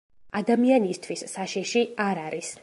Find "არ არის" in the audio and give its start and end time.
2.09-2.53